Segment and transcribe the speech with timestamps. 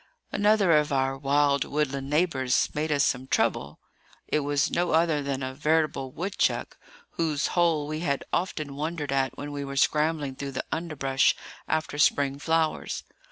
[0.31, 3.79] Another of our wild woodland neighbours made us some trouble.
[4.27, 6.75] It was no other than a veritable woodchuck,
[7.17, 11.35] whose hole we had often wondered at when we were scrambling through the underbrush
[11.67, 13.03] after spring flowers.